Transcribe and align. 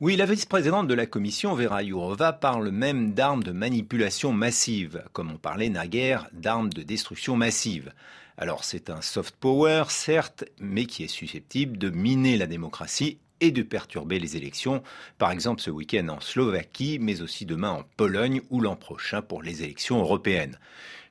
Oui, 0.00 0.14
la 0.14 0.26
vice-présidente 0.26 0.86
de 0.86 0.94
la 0.94 1.06
Commission, 1.06 1.54
Vera 1.54 1.82
Jourova, 1.82 2.32
parle 2.32 2.70
même 2.70 3.14
d'armes 3.14 3.42
de 3.42 3.50
manipulation 3.50 4.32
massive, 4.32 5.02
comme 5.12 5.32
on 5.32 5.38
parlait 5.38 5.70
naguère 5.70 6.28
d'armes 6.32 6.72
de 6.72 6.84
destruction 6.84 7.34
massive. 7.34 7.92
Alors 8.36 8.62
c'est 8.62 8.90
un 8.90 9.02
soft 9.02 9.34
power, 9.34 9.86
certes, 9.88 10.44
mais 10.60 10.86
qui 10.86 11.02
est 11.02 11.08
susceptible 11.08 11.78
de 11.78 11.90
miner 11.90 12.36
la 12.36 12.46
démocratie 12.46 13.18
et 13.40 13.50
de 13.50 13.62
perturber 13.62 14.18
les 14.18 14.36
élections, 14.36 14.82
par 15.18 15.30
exemple 15.30 15.60
ce 15.60 15.70
week-end 15.70 16.08
en 16.08 16.20
Slovaquie, 16.20 16.98
mais 17.00 17.22
aussi 17.22 17.46
demain 17.46 17.70
en 17.70 17.82
Pologne 17.96 18.42
ou 18.50 18.60
l'an 18.60 18.76
prochain 18.76 19.22
pour 19.22 19.42
les 19.42 19.62
élections 19.62 19.98
européennes. 19.98 20.58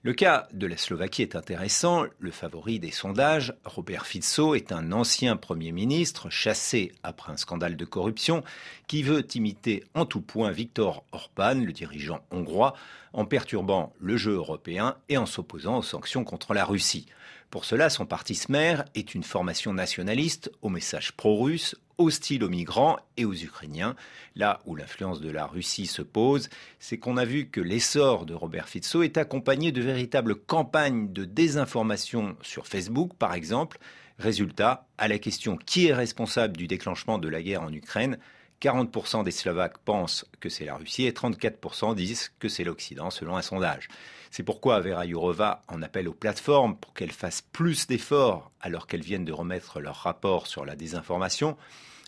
Le 0.03 0.13
cas 0.13 0.47
de 0.53 0.67
la 0.67 0.77
Slovaquie 0.77 1.23
est 1.23 1.35
intéressant. 1.35 2.05
Le 2.19 2.31
favori 2.31 2.79
des 2.79 2.91
sondages, 2.91 3.53
Robert 3.65 4.05
Fico, 4.05 4.55
est 4.55 4.71
un 4.71 4.91
ancien 4.91 5.35
Premier 5.35 5.71
ministre 5.71 6.29
chassé 6.29 6.93
après 7.03 7.33
un 7.33 7.37
scandale 7.37 7.75
de 7.75 7.83
corruption 7.83 8.43
qui 8.87 9.03
veut 9.03 9.25
imiter 9.35 9.83
en 9.95 10.05
tout 10.05 10.21
point 10.21 10.51
Viktor 10.51 11.03
Orban, 11.11 11.55
le 11.55 11.73
dirigeant 11.73 12.21
hongrois, 12.31 12.73
en 13.11 13.25
perturbant 13.25 13.91
le 13.99 14.15
jeu 14.15 14.33
européen 14.33 14.95
et 15.09 15.17
en 15.17 15.25
s'opposant 15.25 15.79
aux 15.79 15.83
sanctions 15.83 16.23
contre 16.23 16.53
la 16.53 16.63
Russie. 16.63 17.07
Pour 17.49 17.65
cela, 17.65 17.89
son 17.89 18.05
parti 18.05 18.35
Smer 18.35 18.85
est 18.93 19.15
une 19.15 19.23
formation 19.23 19.73
nationaliste 19.73 20.51
au 20.61 20.69
message 20.69 21.13
pro-russe, 21.13 21.75
hostile 21.97 22.43
aux 22.43 22.49
migrants 22.49 22.97
et 23.17 23.25
aux 23.25 23.33
Ukrainiens. 23.33 23.95
Là 24.35 24.61
où 24.65 24.75
l'influence 24.75 25.21
de 25.21 25.29
la 25.29 25.45
Russie 25.45 25.87
se 25.87 26.01
pose, 26.01 26.49
c'est 26.79 26.97
qu'on 26.97 27.17
a 27.17 27.25
vu 27.25 27.49
que 27.49 27.61
l'essor 27.61 28.25
de 28.25 28.33
Robert 28.33 28.69
Fico 28.69 29.03
est 29.03 29.17
accompagné 29.17 29.71
de 29.71 29.81
véritables 29.81 30.35
campagnes 30.35 31.11
de 31.11 31.25
désinformation 31.25 32.35
sur 32.41 32.67
Facebook, 32.67 33.13
par 33.17 33.33
exemple. 33.33 33.79
Résultat, 34.19 34.87
à 34.97 35.07
la 35.07 35.19
question 35.19 35.57
qui 35.57 35.87
est 35.87 35.93
responsable 35.93 36.57
du 36.57 36.67
déclenchement 36.67 37.19
de 37.19 37.27
la 37.27 37.41
guerre 37.41 37.61
en 37.61 37.71
Ukraine, 37.71 38.17
40% 38.61 39.23
des 39.23 39.31
Slovaques 39.31 39.77
pensent 39.79 40.25
que 40.39 40.49
c'est 40.49 40.65
la 40.65 40.75
Russie 40.75 41.05
et 41.05 41.11
34% 41.11 41.95
disent 41.95 42.31
que 42.39 42.49
c'est 42.49 42.63
l'Occident, 42.63 43.09
selon 43.09 43.37
un 43.37 43.41
sondage. 43.41 43.87
C'est 44.31 44.43
pourquoi 44.43 44.79
Vera 44.81 45.07
Jourova 45.07 45.61
en 45.67 45.81
appelle 45.81 46.07
aux 46.07 46.13
plateformes 46.13 46.77
pour 46.77 46.93
qu'elles 46.93 47.11
fassent 47.11 47.41
plus 47.41 47.87
d'efforts 47.87 48.51
alors 48.59 48.87
qu'elles 48.87 49.01
viennent 49.01 49.25
de 49.25 49.33
remettre 49.33 49.79
leur 49.79 49.95
rapport 49.95 50.47
sur 50.47 50.65
la 50.65 50.75
désinformation. 50.75 51.57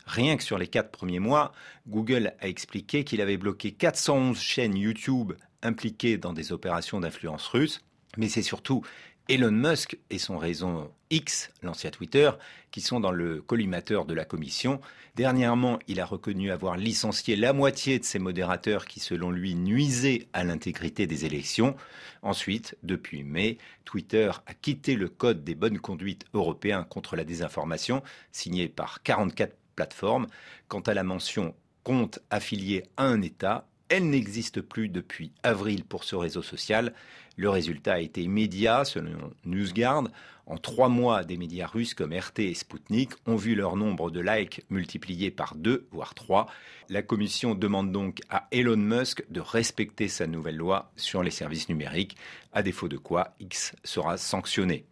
Rien 0.05 0.37
que 0.37 0.43
sur 0.43 0.57
les 0.57 0.67
quatre 0.67 0.91
premiers 0.91 1.19
mois, 1.19 1.53
Google 1.87 2.33
a 2.39 2.47
expliqué 2.47 3.03
qu'il 3.03 3.21
avait 3.21 3.37
bloqué 3.37 3.71
411 3.71 4.39
chaînes 4.39 4.75
YouTube 4.75 5.33
impliquées 5.61 6.17
dans 6.17 6.33
des 6.33 6.51
opérations 6.51 6.99
d'influence 6.99 7.47
russe. 7.47 7.81
Mais 8.17 8.27
c'est 8.27 8.41
surtout 8.41 8.83
Elon 9.29 9.51
Musk 9.51 9.95
et 10.09 10.17
son 10.17 10.39
réseau 10.39 10.91
X, 11.11 11.51
l'ancien 11.61 11.91
Twitter, 11.91 12.31
qui 12.71 12.81
sont 12.81 12.99
dans 12.99 13.11
le 13.11 13.43
collimateur 13.43 14.05
de 14.05 14.15
la 14.15 14.25
commission. 14.25 14.81
Dernièrement, 15.15 15.77
il 15.87 15.99
a 15.99 16.05
reconnu 16.05 16.49
avoir 16.49 16.77
licencié 16.77 17.35
la 17.35 17.53
moitié 17.53 17.99
de 17.99 18.03
ses 18.03 18.17
modérateurs 18.17 18.87
qui, 18.87 18.99
selon 18.99 19.29
lui, 19.29 19.53
nuisaient 19.53 20.27
à 20.33 20.43
l'intégrité 20.43 21.05
des 21.05 21.25
élections. 21.25 21.75
Ensuite, 22.23 22.75
depuis 22.81 23.23
mai, 23.23 23.59
Twitter 23.85 24.31
a 24.47 24.55
quitté 24.55 24.95
le 24.95 25.09
code 25.09 25.43
des 25.43 25.53
bonnes 25.53 25.79
conduites 25.79 26.25
européens 26.33 26.83
contre 26.83 27.15
la 27.15 27.23
désinformation, 27.23 28.01
signé 28.31 28.67
par 28.67 29.03
44 29.03 29.55
plateformes. 29.75 30.25
Quant 30.67 30.81
à 30.81 30.95
la 30.95 31.03
mention 31.03 31.53
compte 31.83 32.17
affilié 32.31 32.83
à 32.97 33.03
un 33.03 33.21
État, 33.21 33.68
elle 33.89 34.09
n'existe 34.09 34.61
plus 34.61 34.87
depuis 34.87 35.31
avril 35.43 35.83
pour 35.83 36.03
ce 36.03 36.15
réseau 36.15 36.41
social. 36.41 36.93
Le 37.35 37.49
résultat 37.49 37.93
a 37.93 37.99
été 37.99 38.21
immédiat, 38.21 38.85
selon 38.85 39.31
NewsGuard. 39.45 40.09
En 40.45 40.57
trois 40.57 40.89
mois, 40.89 41.23
des 41.23 41.37
médias 41.37 41.67
russes 41.67 41.93
comme 41.93 42.13
RT 42.13 42.39
et 42.39 42.53
Sputnik 42.53 43.11
ont 43.27 43.35
vu 43.35 43.55
leur 43.55 43.75
nombre 43.75 44.09
de 44.09 44.19
likes 44.19 44.63
multiplié 44.69 45.29
par 45.31 45.55
deux, 45.55 45.87
voire 45.91 46.15
trois. 46.15 46.47
La 46.89 47.03
commission 47.03 47.53
demande 47.53 47.91
donc 47.91 48.21
à 48.29 48.47
Elon 48.51 48.77
Musk 48.77 49.23
de 49.29 49.41
respecter 49.41 50.07
sa 50.07 50.25
nouvelle 50.25 50.57
loi 50.57 50.91
sur 50.95 51.21
les 51.21 51.31
services 51.31 51.69
numériques, 51.69 52.17
à 52.51 52.63
défaut 52.63 52.87
de 52.87 52.97
quoi 52.97 53.35
X 53.39 53.73
sera 53.83 54.17
sanctionné. 54.17 54.85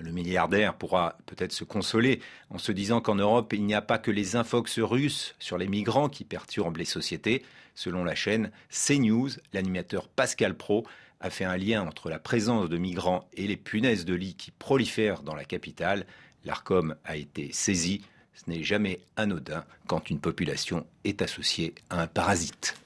Le 0.00 0.10
milliardaire 0.12 0.74
pourra 0.74 1.16
peut-être 1.26 1.52
se 1.52 1.64
consoler 1.64 2.20
en 2.50 2.58
se 2.58 2.72
disant 2.72 3.00
qu'en 3.00 3.14
Europe, 3.14 3.52
il 3.52 3.64
n'y 3.64 3.74
a 3.74 3.82
pas 3.82 3.98
que 3.98 4.10
les 4.10 4.36
infox 4.36 4.78
russes 4.78 5.34
sur 5.38 5.58
les 5.58 5.68
migrants 5.68 6.08
qui 6.08 6.24
perturbent 6.24 6.76
les 6.76 6.84
sociétés. 6.84 7.44
Selon 7.74 8.04
la 8.04 8.14
chaîne 8.14 8.50
CNews, 8.70 9.30
l'animateur 9.52 10.08
Pascal 10.08 10.54
Pro 10.54 10.86
a 11.20 11.30
fait 11.30 11.44
un 11.44 11.56
lien 11.56 11.82
entre 11.82 12.10
la 12.10 12.18
présence 12.18 12.68
de 12.68 12.76
migrants 12.76 13.28
et 13.34 13.46
les 13.46 13.56
punaises 13.56 14.04
de 14.04 14.14
lit 14.14 14.34
qui 14.34 14.50
prolifèrent 14.50 15.22
dans 15.22 15.34
la 15.34 15.44
capitale. 15.44 16.06
L'ARCOM 16.44 16.96
a 17.04 17.16
été 17.16 17.52
saisi. 17.52 18.02
Ce 18.34 18.50
n'est 18.50 18.62
jamais 18.62 19.00
anodin 19.16 19.64
quand 19.86 20.10
une 20.10 20.20
population 20.20 20.86
est 21.04 21.22
associée 21.22 21.74
à 21.88 22.02
un 22.02 22.06
parasite. 22.06 22.76